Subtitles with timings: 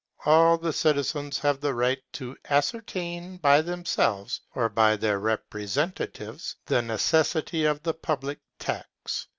[0.25, 6.55] All the citizens have the right to ascertain, by them selves or by their representatives,
[6.65, 9.27] the necessity of the public tax.